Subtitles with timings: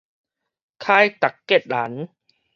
[0.79, 2.09] 凱達格蘭